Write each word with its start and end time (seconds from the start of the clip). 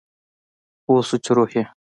پوه 0.83 1.01
شو 1.07 1.17
چې 1.23 1.31
روح 1.37 1.49
یې 1.55 1.63